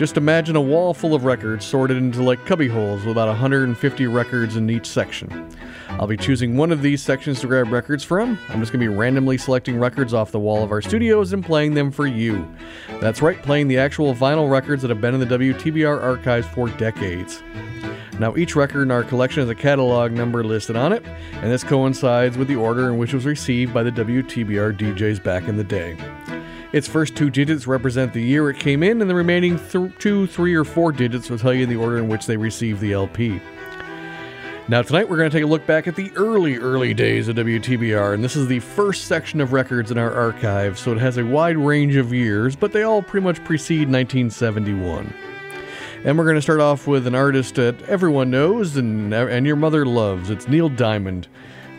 [0.00, 4.06] Just imagine a wall full of records sorted into like cubby holes with about 150
[4.06, 5.54] records in each section.
[5.90, 8.38] I'll be choosing one of these sections to grab records from.
[8.48, 11.44] I'm just going to be randomly selecting records off the wall of our studios and
[11.44, 12.50] playing them for you.
[13.02, 16.70] That's right, playing the actual vinyl records that have been in the WTBR archives for
[16.70, 17.42] decades.
[18.18, 21.62] Now, each record in our collection has a catalog number listed on it, and this
[21.62, 25.58] coincides with the order in which it was received by the WTBR DJs back in
[25.58, 25.98] the day.
[26.72, 30.26] Its first two digits represent the year it came in, and the remaining th- two,
[30.28, 33.40] three, or four digits will tell you the order in which they received the LP.
[34.68, 37.34] Now, tonight we're going to take a look back at the early, early days of
[37.34, 41.16] WTBR, and this is the first section of records in our archive, so it has
[41.16, 45.12] a wide range of years, but they all pretty much precede 1971.
[46.04, 49.56] And we're going to start off with an artist that everyone knows and, and your
[49.56, 50.30] mother loves.
[50.30, 51.26] It's Neil Diamond,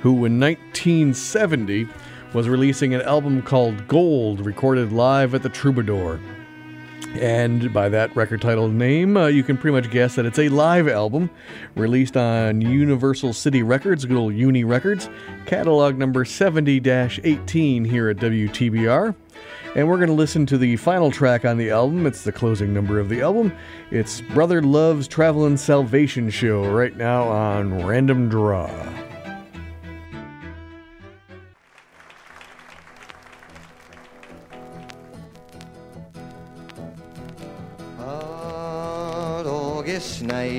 [0.02, 1.88] who in 1970
[2.34, 6.20] was releasing an album called Gold, recorded live at the Troubadour.
[7.16, 10.48] And by that record title name, uh, you can pretty much guess that it's a
[10.48, 11.30] live album
[11.76, 15.10] released on Universal City Records, good old Uni Records,
[15.46, 19.14] catalog number 70 18 here at WTBR.
[19.76, 22.06] And we're going to listen to the final track on the album.
[22.06, 23.52] It's the closing number of the album.
[23.90, 29.11] It's Brother Love's Travelin' Salvation Show right now on Random Draw.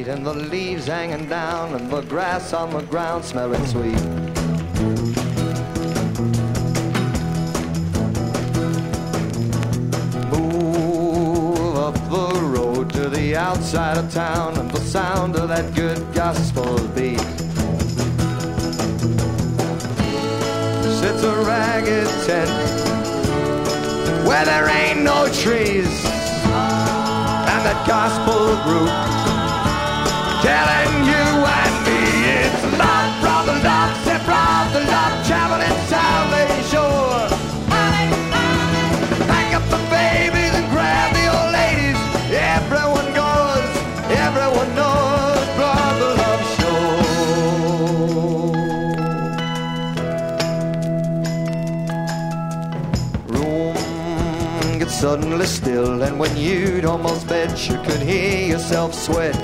[0.02, 4.02] Night and the leaves hanging down and the grass on the ground smelling sweet.
[10.32, 16.00] Move up the road to the outside of town and the sound of that good
[16.12, 17.20] gospel beat.
[21.00, 22.50] Sits a ragged tent
[24.26, 25.86] where there ain't no trees
[27.52, 29.31] and that gospel group
[30.42, 32.02] telling you and me
[32.42, 37.30] it's love, brother, love, say brother, love, traveling salvation.
[39.30, 41.98] Pack up the babies and grab the old ladies.
[42.34, 43.70] Everyone goes,
[44.10, 46.80] everyone knows, brother, love show.
[53.28, 59.36] Room gets suddenly still, and when you'd almost bet you could hear yourself sweat,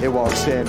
[0.00, 0.66] he walks in.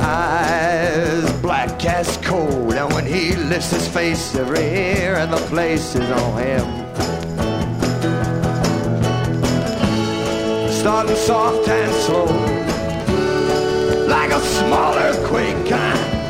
[0.00, 5.94] Eyes black as coal, and when he lifts his face, every hair in the place
[5.94, 6.66] is on him.
[10.70, 12.26] Starting soft and slow,
[14.06, 16.21] like a small earthquake kind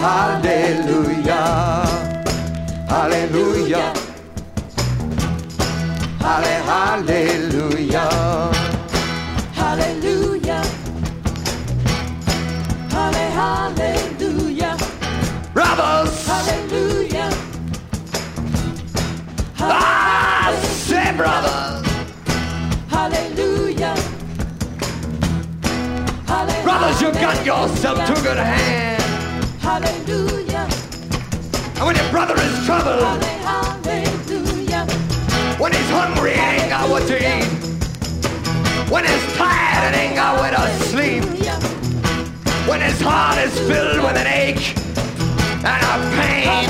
[0.00, 1.36] hallelujah.
[2.88, 3.92] Hallelujah.
[6.20, 8.08] Halle, hallelujah.
[9.60, 10.62] Hallelujah.
[12.94, 14.76] Halle, hallelujah.
[15.54, 17.30] Brothers, Hallelujah.
[19.60, 21.86] ah, say brothers.
[22.88, 23.94] Hallelujah.
[26.26, 26.64] Hallelujah.
[26.64, 28.89] Brothers, you got yourself too good a hand.
[31.80, 34.84] And when your brother is troubled, Hallelujah.
[35.58, 37.46] when he's hungry and ain't got what to eat,
[38.90, 41.24] when he's tired and ain't got where to sleep,
[42.68, 44.76] when his heart is filled with an ache
[45.64, 46.68] and a pain,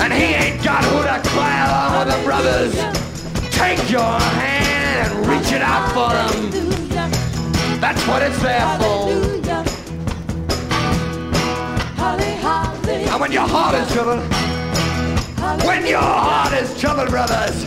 [0.00, 2.72] and he ain't got who to cry along with the brothers,
[3.50, 6.50] take your hand and reach it out for them.
[7.82, 9.43] That's what it's there for.
[13.14, 14.18] And when your heart is troubled,
[15.64, 17.64] when your heart is troubled, brothers,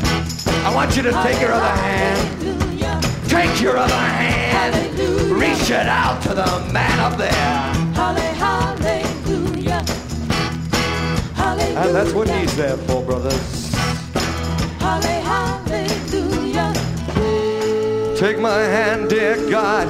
[0.66, 2.68] I want you to take your other hand
[3.30, 5.00] Take your other hand,
[5.32, 7.32] reach it out to the man up there.
[7.96, 9.86] Hallelujah.
[11.34, 11.80] Hallelujah.
[11.80, 13.74] And that's what he's there for, brothers.
[14.82, 16.74] Hallelujah.
[18.18, 19.88] Take my hand, dear God.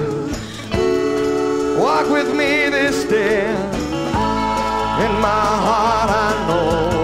[1.79, 3.76] Walk with me this day.
[5.19, 5.29] My
[5.65, 6.96] heart, I know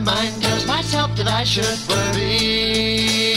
[0.00, 3.34] my mind tells myself that I should worry.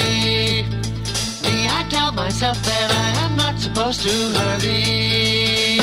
[1.43, 5.79] Me, I tell myself that I am not supposed to hurry.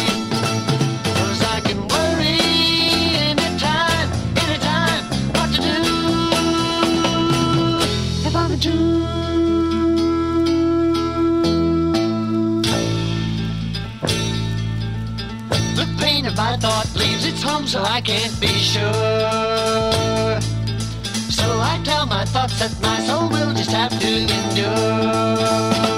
[1.55, 2.41] I can worry
[3.33, 4.09] anytime,
[4.45, 5.05] anytime,
[5.37, 5.77] what to do.
[8.27, 8.97] If I'm a Jew.
[16.37, 20.06] my thought leaves its home so I can't be sure
[22.37, 25.96] thoughts that my soul will just have to endure.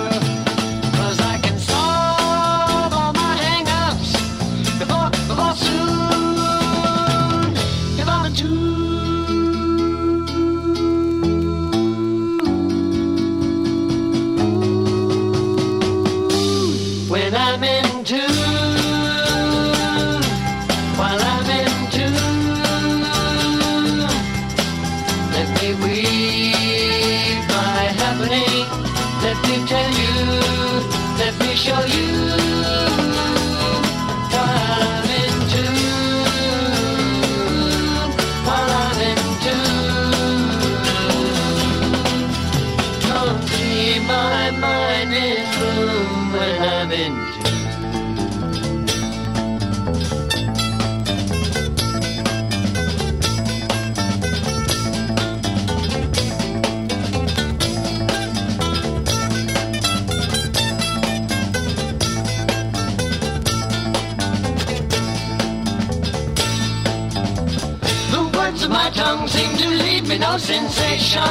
[70.18, 71.22] No sensation.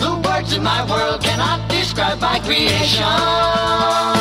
[0.00, 4.15] The words in my world cannot describe my creation.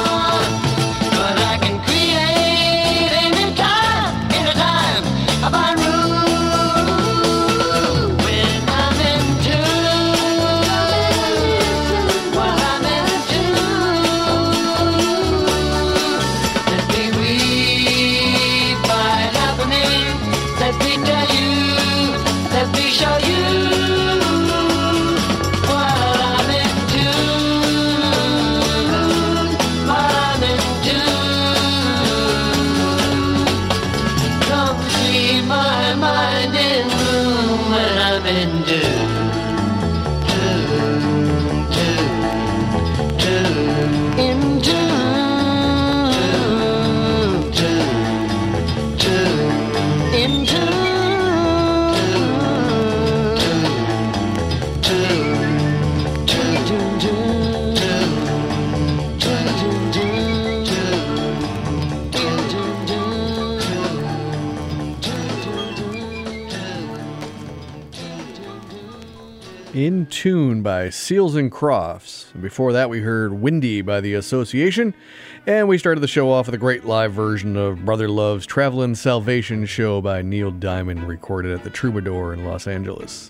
[69.96, 72.34] In Tune by Seals and Crofts.
[72.42, 74.94] Before that, we heard Windy by The Association.
[75.48, 78.96] And we started the show off with a great live version of Brother Love's Travelin'
[78.96, 83.30] Salvation Show by Neil Diamond, recorded at the Troubadour in Los Angeles.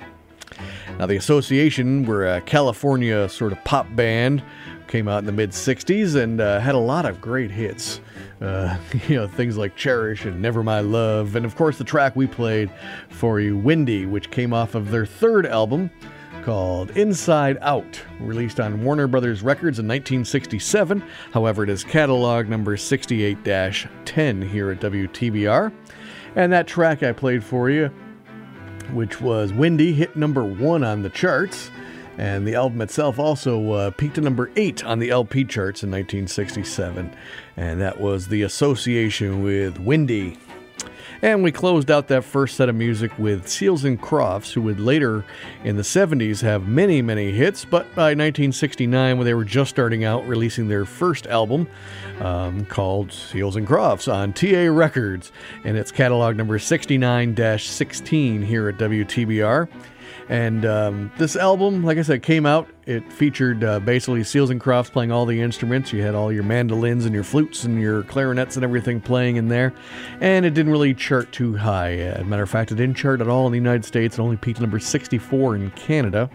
[0.97, 4.41] Now, The Association were a California sort of pop band,
[4.87, 8.01] came out in the mid 60s and uh, had a lot of great hits.
[8.41, 8.75] Uh,
[9.07, 12.25] you know, things like Cherish and Never My Love, and of course, the track we
[12.25, 12.71] played
[13.09, 15.91] for you, Windy, which came off of their third album
[16.45, 21.03] called Inside Out, released on Warner Brothers Records in 1967.
[21.33, 25.73] However, it is catalog number 68 10 here at WTBR.
[26.35, 27.91] And that track I played for you
[28.91, 31.71] which was Windy, hit number one on the charts.
[32.17, 35.91] And the album itself also uh, peaked at number eight on the LP charts in
[35.91, 37.13] 1967.
[37.57, 40.37] And that was the association with Windy.
[41.25, 44.79] And we closed out that first set of music with Seals and Crofts, who would
[44.79, 45.25] later
[45.63, 47.65] in the 70s have many, many hits.
[47.65, 51.67] But by 1969, when they were just starting out, releasing their first album
[52.19, 55.31] um, called Seals and Crofts on TA Records.
[55.63, 59.67] And it's catalog number 69 16 here at WTBR.
[60.27, 62.67] And um, this album, like I said, came out.
[62.87, 65.93] It featured uh, basically Seals and Crofts playing all the instruments.
[65.93, 69.49] You had all your mandolins and your flutes and your clarinets and everything playing in
[69.49, 69.73] there.
[70.21, 71.93] And it didn't really chart too high.
[71.93, 74.17] As a matter of fact, it didn't chart at all in the United States.
[74.17, 76.29] It only peaked number 64 in Canada.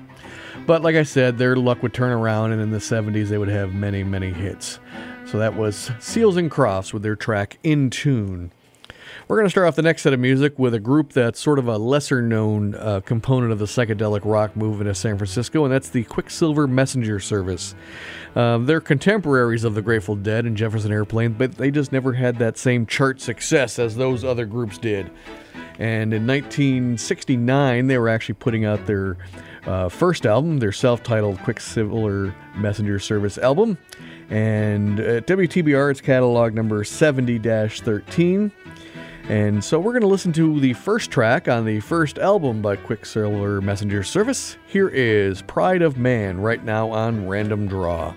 [0.67, 3.49] But like I said, their luck would turn around, and in the 70s, they would
[3.49, 4.79] have many, many hits.
[5.27, 8.53] So that was Seals and Crofts with their track In Tune.
[9.31, 11.61] We're going to start off the next set of music with a group that's sort
[11.61, 15.73] of a lesser known uh, component of the psychedelic rock movement of San Francisco, and
[15.73, 17.77] that's the Quicksilver Messenger Service.
[18.35, 22.41] Um, they're contemporaries of the Grateful Dead and Jefferson Airplane, but they just never had
[22.41, 25.13] that same chart success as those other groups did.
[25.79, 29.17] And in 1969, they were actually putting out their
[29.65, 33.79] uh, first album, their self titled Quicksilver Messenger Service album.
[34.29, 38.51] And at WTBR, it's catalog number 70 13.
[39.31, 42.75] And so we're going to listen to the first track on the first album by
[42.75, 44.57] Quicksilver Messenger Service.
[44.67, 48.13] Here is Pride of Man right now on Random Draw.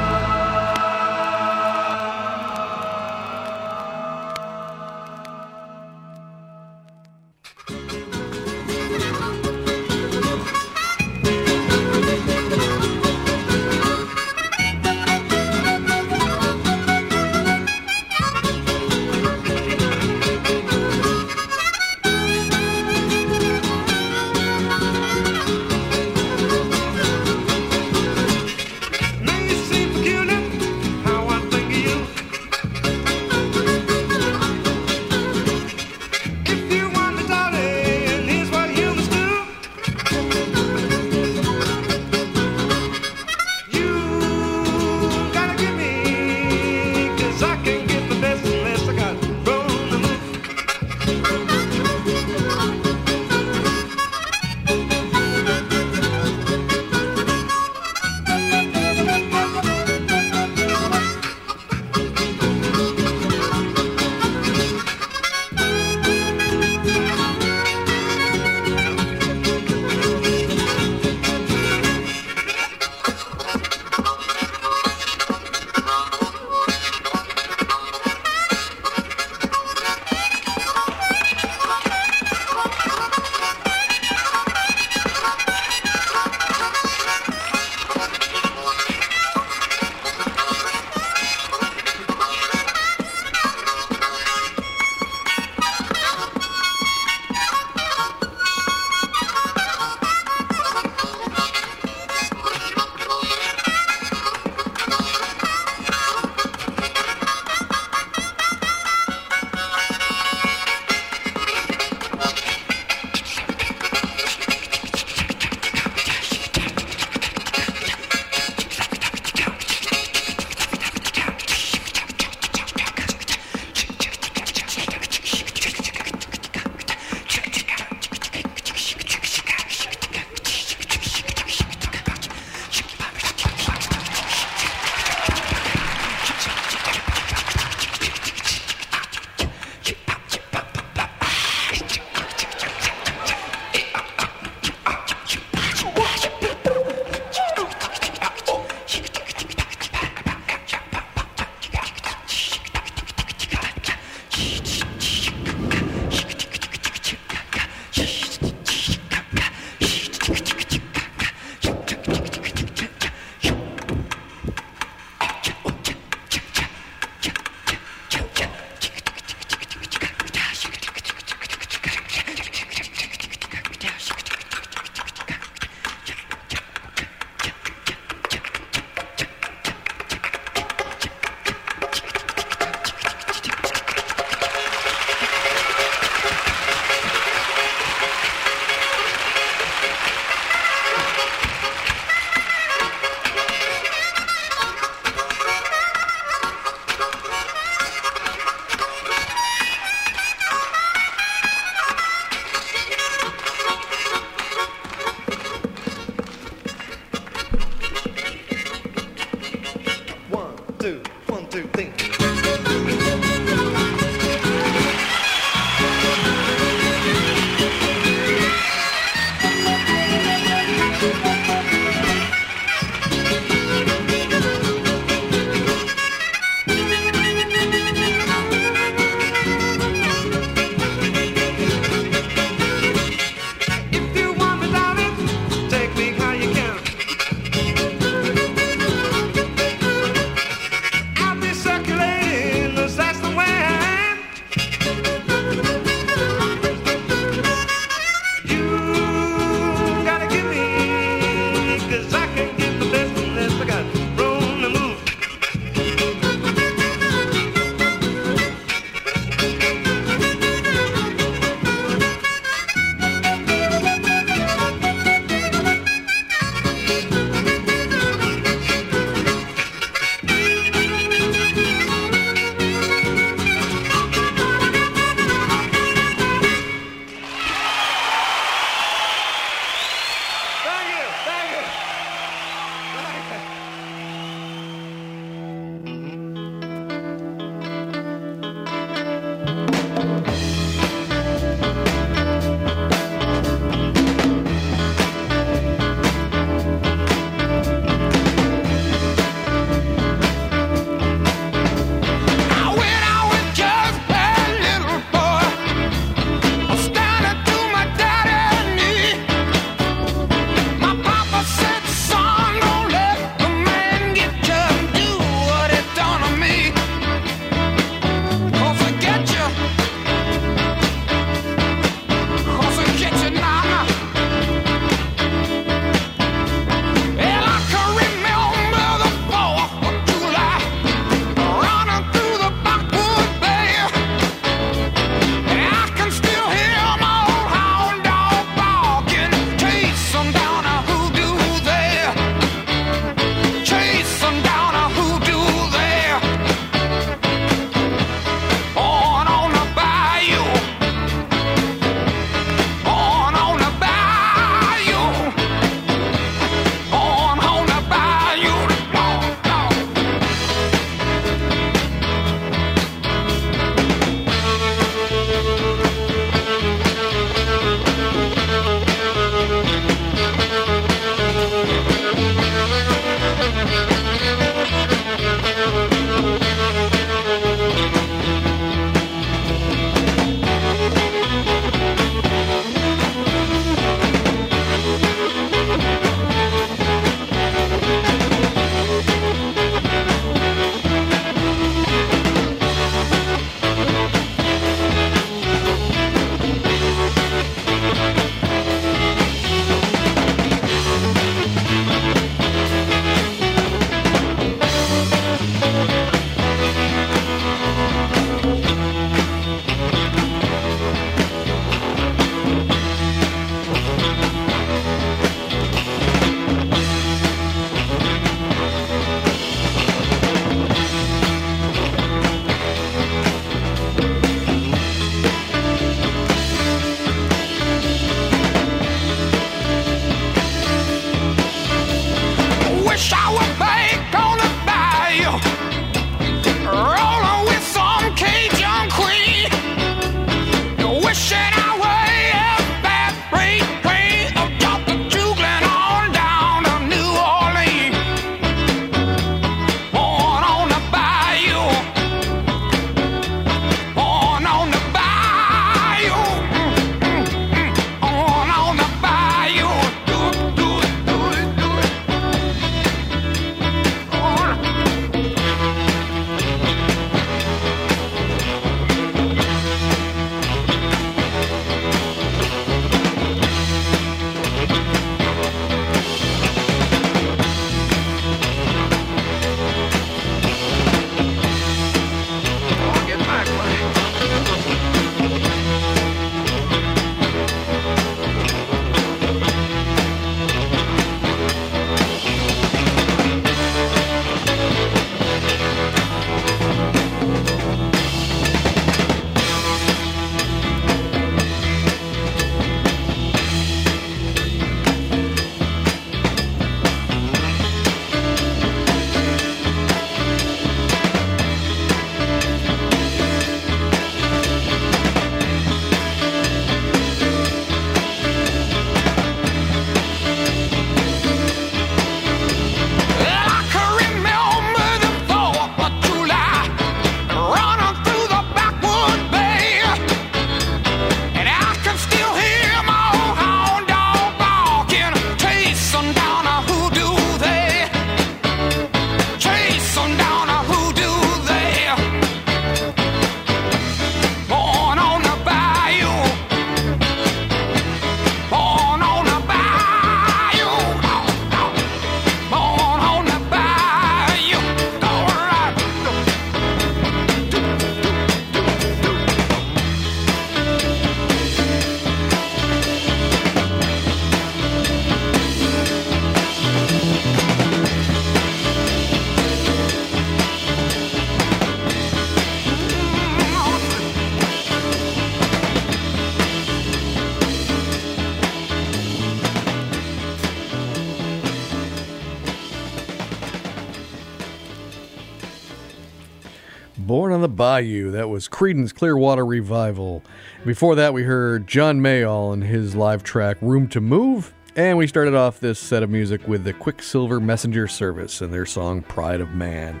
[587.74, 588.12] Bayou.
[588.12, 590.22] That was Creedence Clearwater Revival.
[590.64, 594.54] Before that, we heard John Mayall and his live track Room to Move.
[594.76, 598.64] And we started off this set of music with the Quicksilver Messenger Service and their
[598.64, 600.00] song Pride of Man.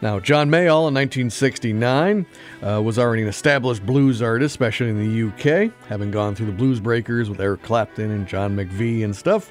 [0.00, 2.24] Now, John Mayall in 1969
[2.62, 6.52] uh, was already an established blues artist, especially in the UK, having gone through the
[6.52, 9.50] Blues Breakers with Eric Clapton and John McVie and stuff.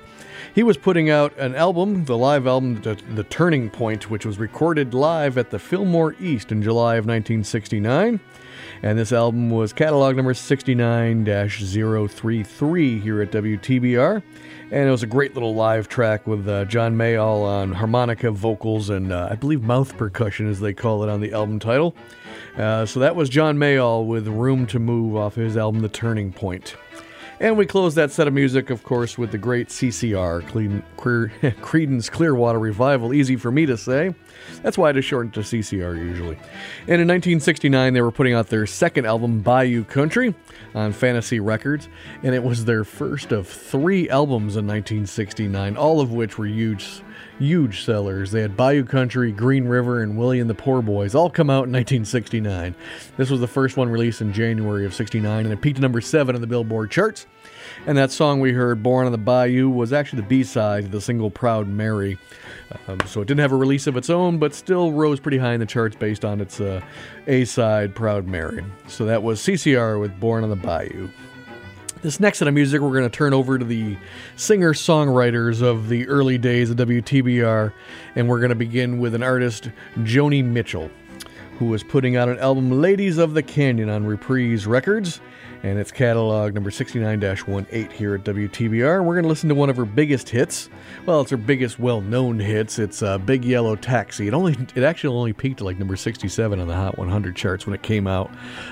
[0.55, 4.39] He was putting out an album, the live album, The, the Turning Point, which was
[4.39, 8.19] recorded live at the Fillmore East in July of 1969.
[8.83, 14.21] And this album was catalog number 69 033 here at WTBR.
[14.69, 18.89] And it was a great little live track with uh, John Mayall on harmonica, vocals,
[18.89, 21.95] and uh, I believe mouth percussion, as they call it on the album title.
[22.57, 26.33] Uh, so that was John Mayall with Room to Move off his album The Turning
[26.33, 26.75] Point.
[27.39, 30.41] And we close that set of music, of course, with the great CCR,
[31.61, 33.13] Creedence Clearwater Revival.
[33.13, 34.13] Easy for me to say.
[34.61, 36.35] That's why I just shortened to CCR usually.
[36.87, 40.35] And in 1969, they were putting out their second album, Bayou Country,
[40.75, 41.89] on Fantasy Records.
[42.23, 47.01] And it was their first of three albums in 1969, all of which were huge
[47.39, 48.31] huge sellers.
[48.31, 51.65] They had Bayou Country, Green River, and Willie and the Poor Boys all come out
[51.65, 52.75] in 1969.
[53.15, 56.01] This was the first one released in January of 69, and it peaked at number
[56.01, 57.25] 7 on the Billboard charts.
[57.85, 60.91] And that song we heard, Born on the Bayou, was actually the B side of
[60.91, 62.17] the single Proud Mary.
[62.87, 65.53] Um, so it didn't have a release of its own, but still rose pretty high
[65.53, 66.81] in the charts based on its uh,
[67.27, 68.63] A side, Proud Mary.
[68.87, 71.09] So that was CCR with Born on the Bayou.
[72.01, 73.97] This next set of music, we're going to turn over to the
[74.35, 77.73] singer songwriters of the early days of WTBR,
[78.15, 80.91] and we're going to begin with an artist, Joni Mitchell,
[81.57, 85.19] who was putting out an album, Ladies of the Canyon, on Reprise Records,
[85.67, 89.03] and it's catalog number 69 18 here at WTBR.
[89.03, 90.69] We're going to listen to one of her biggest hits.
[91.05, 92.79] Well, it's her biggest well known hits.
[92.79, 94.27] It's uh, Big Yellow Taxi.
[94.27, 97.65] It only it actually only peaked at like number 67 on the Hot 100 charts
[97.65, 98.31] when it came out.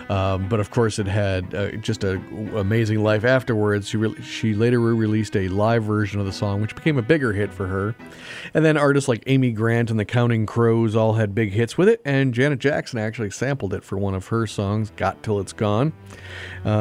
[0.09, 3.89] Um, but of course, it had uh, just an amazing life afterwards.
[3.89, 7.33] She, re- she later released a live version of the song, which became a bigger
[7.33, 7.95] hit for her.
[8.53, 11.89] And then artists like Amy Grant and the Counting Crows all had big hits with
[11.89, 12.01] it.
[12.05, 15.91] And Janet Jackson actually sampled it for one of her songs, Got Till It's Gone.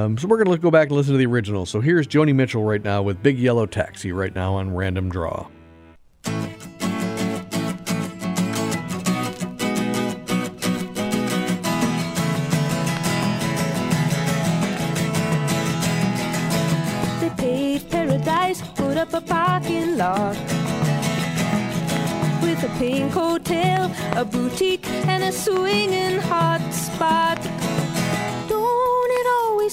[0.05, 1.65] Um, so we're going to go back and listen to the original.
[1.65, 5.47] So here's Joni Mitchell right now with Big Yellow Taxi right now on Random Draw.
[17.21, 20.37] They paved paradise, put up a parking lot
[22.43, 27.54] with a pink hotel, a boutique, and a swinging hot spot.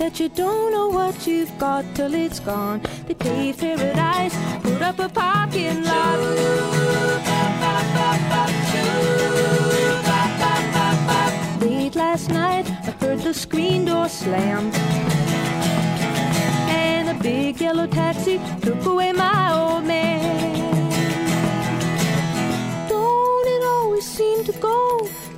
[0.00, 2.80] that you don't know what you've got till it's gone.
[3.06, 6.18] They paved paradise, put up a parking lot.
[11.60, 14.72] Late last night, I heard the screen door slam.
[16.82, 20.29] And a big yellow taxi took away my old man.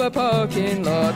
[0.00, 1.14] a parking lot.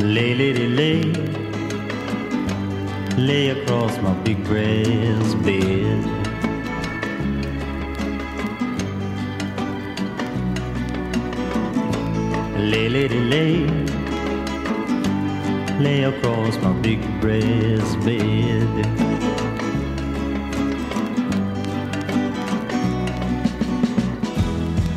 [0.00, 1.02] Lay, lady, lay,
[3.16, 6.17] lay across my big brass bed.
[12.68, 13.66] Lay, lady, lay,
[15.80, 18.68] lay across my big breast bed.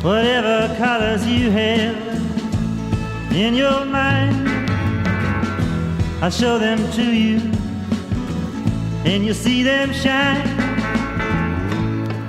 [0.04, 1.96] Whatever colors you have
[3.32, 4.50] in your mind,
[6.22, 7.38] I'll show them to you,
[9.06, 10.46] and you'll see them shine.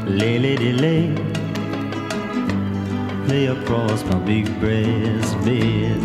[0.07, 1.22] Lay, lady, lay,
[3.27, 5.99] lay across my big breast bed.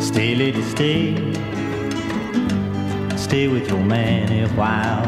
[0.00, 1.16] Stay, lady, stay,
[3.16, 5.04] stay with your man a while.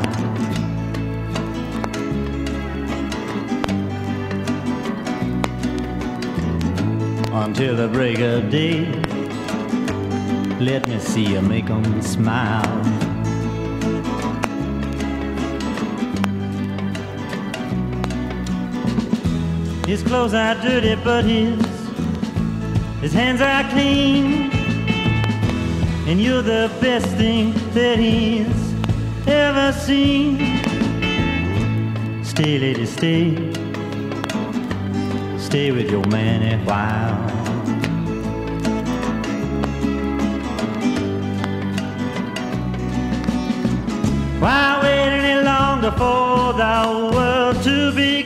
[7.45, 8.87] Until the break of day,
[10.59, 13.06] let me see you make 'em smile.
[19.87, 21.65] His clothes are dirty, but his
[23.01, 24.51] his hands are clean.
[26.09, 28.75] And you're the best thing that he's
[29.29, 30.39] ever seen.
[32.25, 33.53] Stay, lady, stay.
[35.39, 37.17] Stay with your man a while.
[44.41, 48.26] Why wait any longer for the world to begin?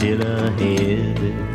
[0.00, 1.49] still ahead.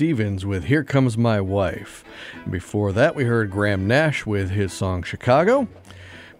[0.00, 2.04] Stevens with Here Comes My Wife.
[2.48, 5.68] Before that, we heard Graham Nash with his song Chicago.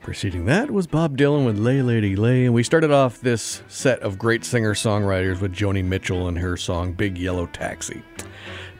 [0.00, 2.46] Preceding that was Bob Dylan with Lay Lady Lay.
[2.46, 6.56] And we started off this set of great singer songwriters with Joni Mitchell and her
[6.56, 8.02] song Big Yellow Taxi.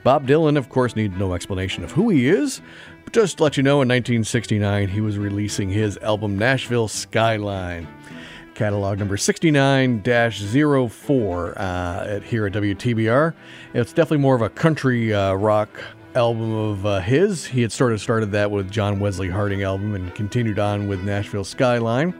[0.03, 2.63] Bob Dylan, of course, needs no explanation of who he is.
[3.05, 7.87] But just to let you know, in 1969, he was releasing his album Nashville Skyline
[8.61, 13.33] catalog number 69 04 uh, at, here at WTBR.
[13.73, 15.71] It's definitely more of a country uh, rock
[16.15, 17.47] album of uh, his.
[17.47, 21.03] He had sort of started that with John Wesley Harding album and continued on with
[21.03, 22.15] Nashville Skyline.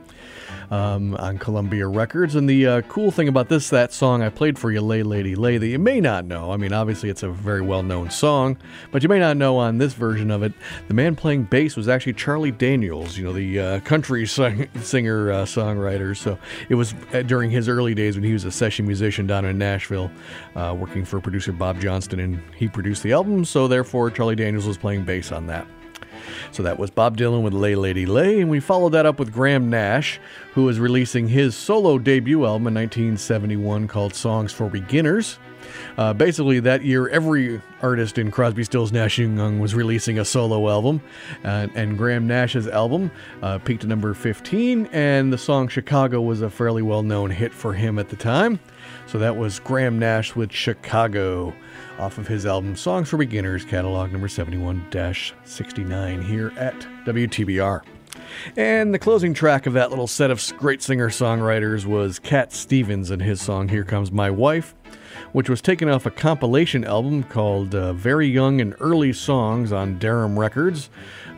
[0.69, 2.35] Um, on Columbia Records.
[2.35, 5.35] And the uh, cool thing about this, that song I played for you, Lay Lady
[5.35, 6.49] Lay, that you may not know.
[6.51, 8.57] I mean, obviously it's a very well known song,
[8.89, 10.53] but you may not know on this version of it,
[10.87, 15.31] the man playing bass was actually Charlie Daniels, you know, the uh, country sing- singer
[15.31, 16.15] uh, songwriter.
[16.15, 16.37] So
[16.69, 19.57] it was uh, during his early days when he was a session musician down in
[19.57, 20.09] Nashville,
[20.55, 23.43] uh, working for producer Bob Johnston, and he produced the album.
[23.43, 25.65] So therefore, Charlie Daniels was playing bass on that.
[26.51, 29.33] So that was Bob Dylan with Lay Lady Lay, and we followed that up with
[29.33, 30.19] Graham Nash,
[30.53, 35.39] who was releasing his solo debut album in 1971 called Songs for Beginners.
[35.97, 40.25] Uh, basically, that year, every artist in Crosby, Stills, Nash and Young was releasing a
[40.25, 41.01] solo album,
[41.43, 43.09] and, and Graham Nash's album
[43.41, 47.73] uh, peaked at number 15, and the song Chicago was a fairly well-known hit for
[47.73, 48.59] him at the time.
[49.07, 51.55] So that was Graham Nash with Chicago
[52.01, 54.87] off of his album Songs for Beginners, catalog number 71
[55.45, 56.73] 69 here at
[57.05, 57.81] WTBR.
[58.57, 63.11] And the closing track of that little set of great singer songwriters was Cat Stevens
[63.11, 64.73] and his song Here Comes My Wife,
[65.31, 69.99] which was taken off a compilation album called uh, Very Young and Early Songs on
[69.99, 70.89] Deram Records,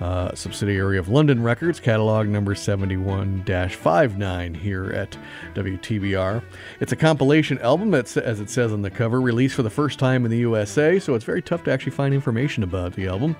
[0.01, 5.17] uh, subsidiary of London Records, catalog number 71 59 here at
[5.53, 6.43] WTBR.
[6.79, 10.25] It's a compilation album, as it says on the cover, released for the first time
[10.25, 13.35] in the USA, so it's very tough to actually find information about the album.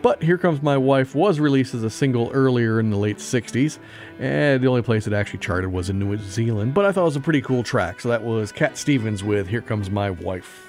[0.00, 3.78] But Here Comes My Wife was released as a single earlier in the late 60s,
[4.18, 6.74] and the only place it actually charted was in New Zealand.
[6.74, 9.48] But I thought it was a pretty cool track, so that was Cat Stevens with
[9.48, 10.67] Here Comes My Wife.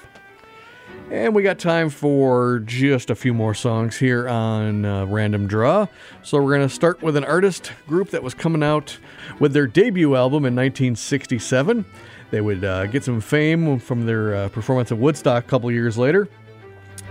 [1.11, 5.87] And we got time for just a few more songs here on uh, Random Draw.
[6.21, 8.95] So we're going to start with an artist group that was coming out
[9.39, 11.83] with their debut album in 1967.
[12.29, 15.97] They would uh, get some fame from their uh, performance at Woodstock a couple years
[15.97, 16.29] later.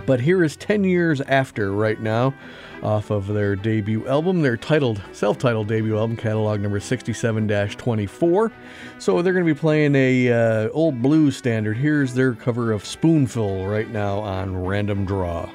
[0.09, 2.33] But here is 10 years after right now
[2.81, 8.51] off of their debut album, their titled, self-titled debut album, catalog number 67-24.
[8.97, 11.77] So they're going to be playing a uh, old blues standard.
[11.77, 15.47] Here's their cover of Spoonful right now on Random Draw.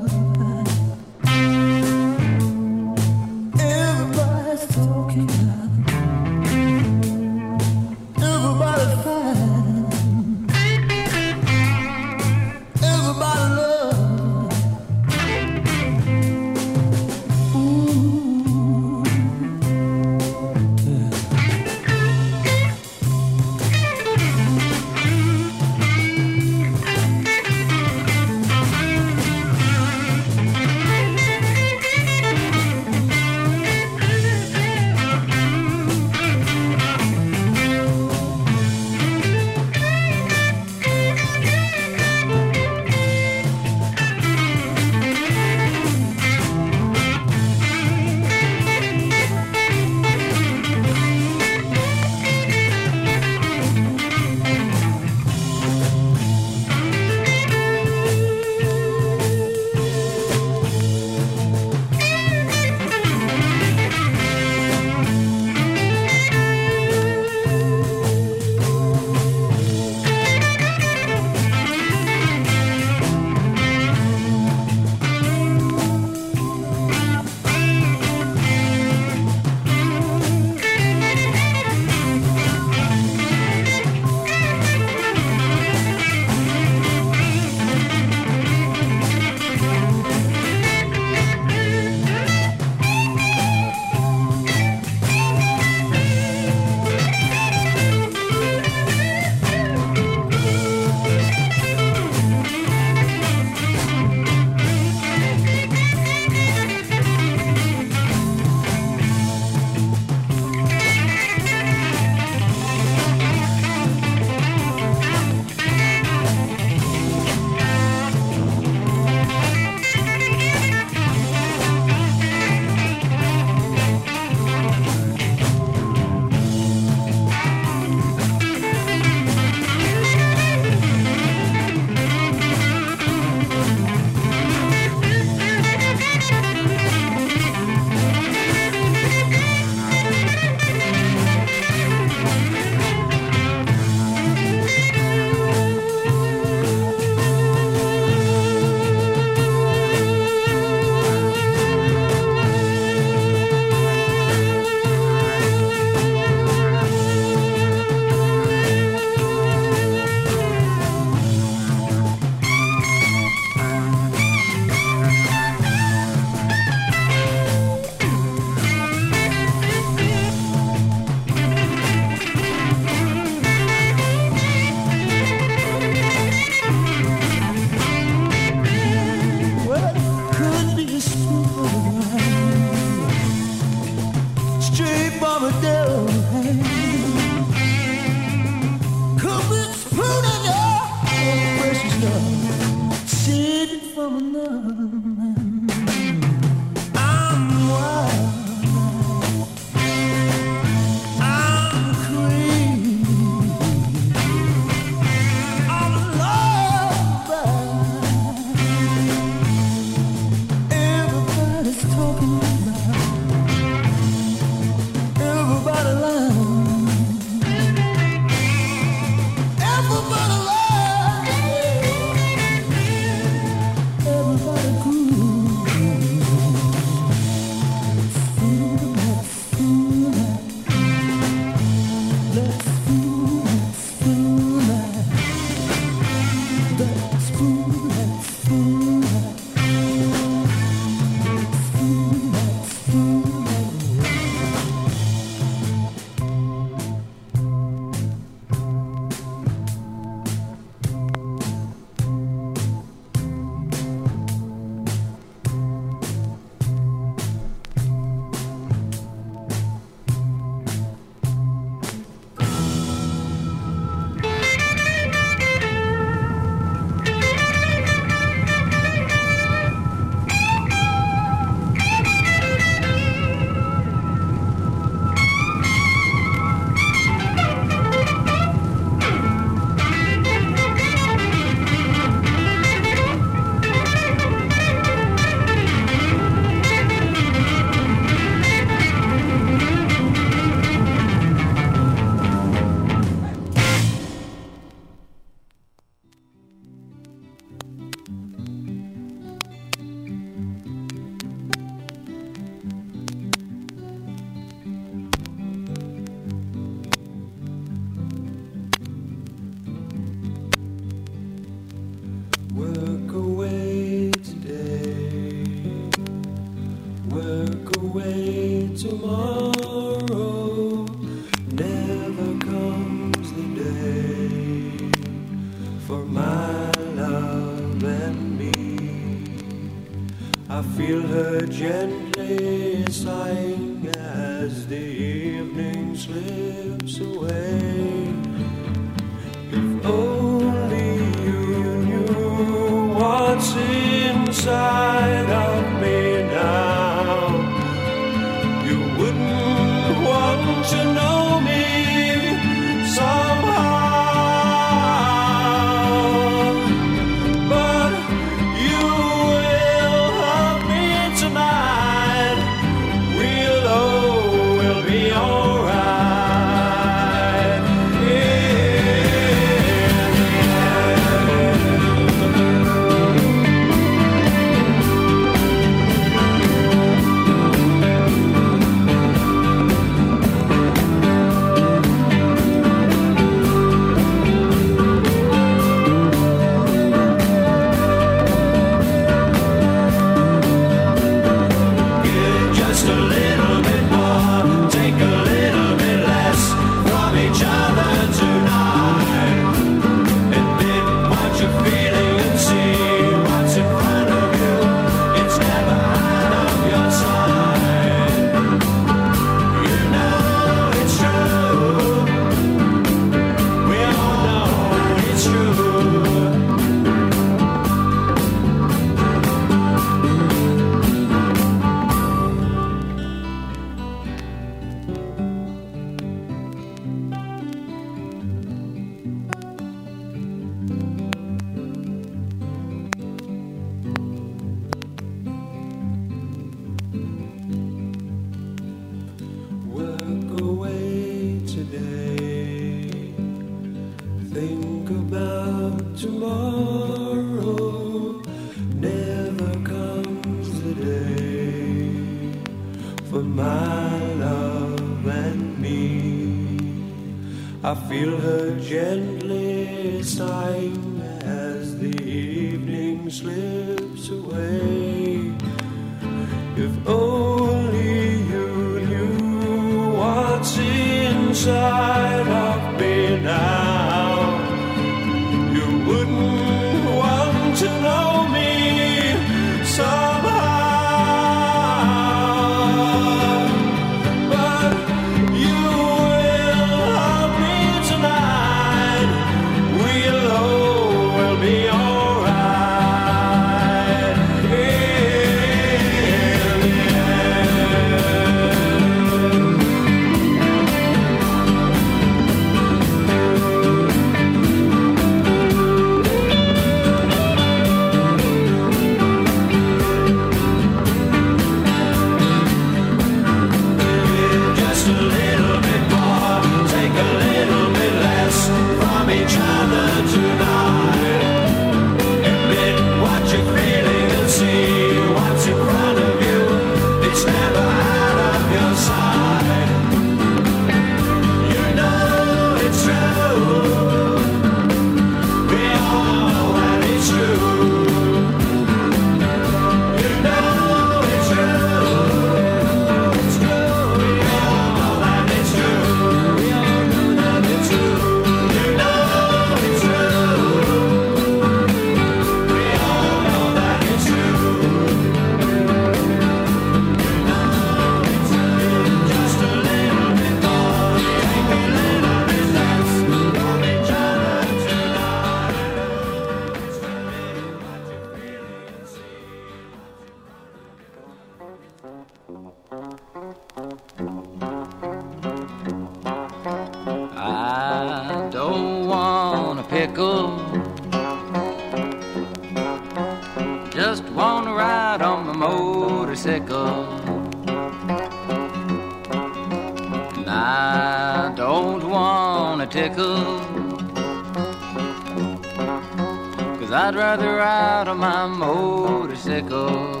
[596.58, 600.00] Cause I'd rather ride on my motorcycle.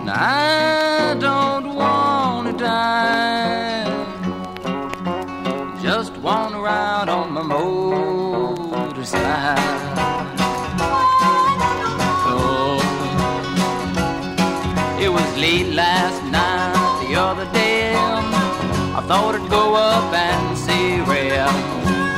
[0.00, 3.84] And I don't want to die.
[5.82, 8.42] Just want to ride on my motorcycle.
[12.34, 12.78] Oh.
[14.98, 17.61] It was late last night, the other day.
[19.02, 21.30] I thought I'd go up and see Ray.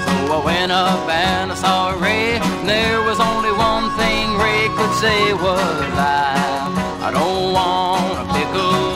[0.04, 2.36] So I went up and I saw Ray.
[2.36, 6.68] And there was only one thing Ray could say was I,
[7.00, 8.93] I don't want a pickle.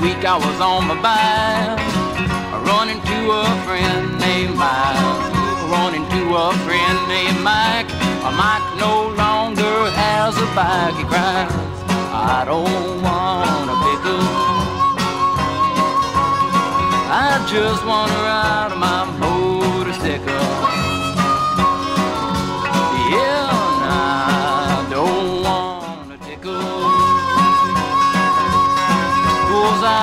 [0.00, 1.78] Week I was on my bike,
[2.64, 5.28] running to a friend named Mike.
[5.68, 7.90] Running to a friend named Mike.
[8.40, 10.94] Mike no longer has a bike.
[10.96, 11.52] He cries,
[12.12, 14.24] I don't want a pickle.
[17.12, 20.79] I just want to ride my motorcycle.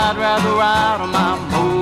[0.09, 1.76] I'd rather ride on my motorcycle.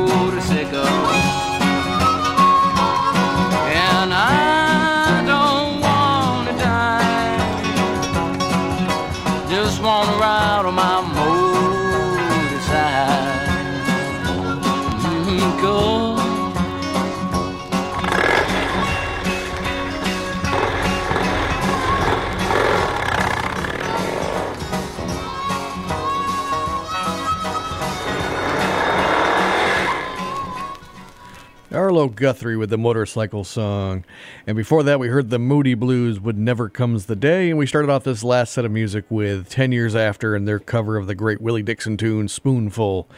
[31.96, 34.04] Guthrie with the motorcycle song.
[34.46, 37.50] And before that, we heard the Moody Blues with Never Comes the Day.
[37.50, 40.60] And we started off this last set of music with 10 Years After and their
[40.60, 43.10] cover of the great Willie Dixon tune, Spoonful.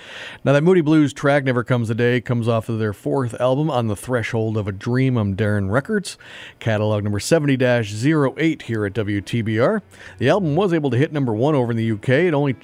[0.44, 3.72] Now, that Moody Blues track, Never Comes the Day, comes off of their fourth album,
[3.72, 6.16] On the Threshold of a Dream on Deram Records,
[6.60, 9.82] catalog number 70 08 here at WTBR.
[10.20, 12.10] The album was able to hit number one over in the UK.
[12.10, 12.56] It only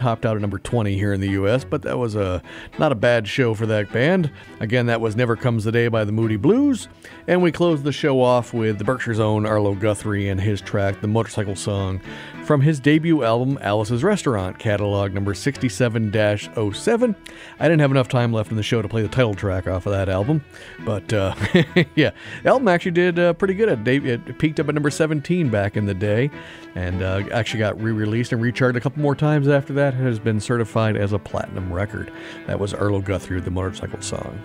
[0.00, 2.42] topped out at number 20 here in the US, but that was a
[2.78, 4.30] not a bad show for that band.
[4.58, 6.88] Again, that was Never Comes the Day by the Moody Blues,
[7.28, 11.00] and we closed the show off with the Berkshire's own Arlo Guthrie and his track,
[11.02, 12.00] The Motorcycle Song,
[12.44, 17.14] from his debut album Alice's Restaurant, catalog number 67-07.
[17.60, 19.86] I didn't have enough time left in the show to play the title track off
[19.86, 20.42] of that album,
[20.84, 21.34] but uh,
[21.94, 22.10] yeah,
[22.42, 23.68] the album actually did uh, pretty good.
[23.68, 26.30] At it peaked up at number 17 back in the day,
[26.74, 29.89] and uh, actually got re-released and recharted a couple more times after that.
[29.94, 32.12] It has been certified as a platinum record.
[32.46, 34.40] That was Arlo Guthrie the Motorcycle Song.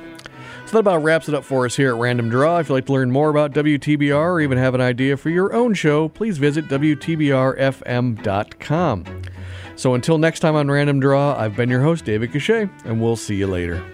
[0.65, 2.57] So that about wraps it up for us here at Random Draw.
[2.57, 5.53] If you'd like to learn more about WTBR or even have an idea for your
[5.53, 7.61] own show, please visit WTBRFM.com.
[9.75, 13.15] So until next time on Random Draw, I've been your host, David Cachet, and we'll
[13.15, 13.85] see you later.